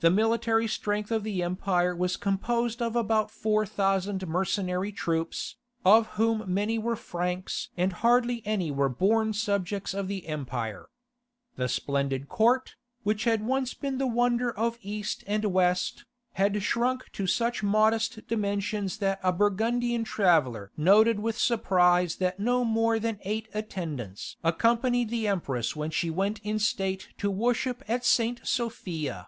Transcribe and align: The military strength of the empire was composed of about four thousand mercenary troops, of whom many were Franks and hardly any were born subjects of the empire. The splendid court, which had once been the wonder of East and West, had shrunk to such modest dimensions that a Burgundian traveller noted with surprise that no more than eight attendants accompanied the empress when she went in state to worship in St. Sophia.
The 0.00 0.10
military 0.12 0.68
strength 0.68 1.10
of 1.10 1.24
the 1.24 1.42
empire 1.42 1.92
was 1.92 2.16
composed 2.16 2.80
of 2.80 2.94
about 2.94 3.32
four 3.32 3.66
thousand 3.66 4.28
mercenary 4.28 4.92
troops, 4.92 5.56
of 5.84 6.06
whom 6.14 6.44
many 6.46 6.78
were 6.78 6.94
Franks 6.94 7.70
and 7.76 7.92
hardly 7.94 8.40
any 8.46 8.70
were 8.70 8.88
born 8.88 9.32
subjects 9.32 9.94
of 9.94 10.06
the 10.06 10.28
empire. 10.28 10.86
The 11.56 11.68
splendid 11.68 12.28
court, 12.28 12.76
which 13.02 13.24
had 13.24 13.44
once 13.44 13.74
been 13.74 13.98
the 13.98 14.06
wonder 14.06 14.56
of 14.56 14.78
East 14.82 15.24
and 15.26 15.44
West, 15.46 16.04
had 16.34 16.62
shrunk 16.62 17.10
to 17.14 17.26
such 17.26 17.64
modest 17.64 18.24
dimensions 18.28 18.98
that 18.98 19.18
a 19.24 19.32
Burgundian 19.32 20.04
traveller 20.04 20.70
noted 20.76 21.18
with 21.18 21.36
surprise 21.36 22.14
that 22.18 22.38
no 22.38 22.62
more 22.64 23.00
than 23.00 23.18
eight 23.22 23.48
attendants 23.52 24.36
accompanied 24.44 25.08
the 25.10 25.26
empress 25.26 25.74
when 25.74 25.90
she 25.90 26.08
went 26.08 26.38
in 26.44 26.60
state 26.60 27.08
to 27.18 27.32
worship 27.32 27.82
in 27.90 28.02
St. 28.02 28.46
Sophia. 28.46 29.26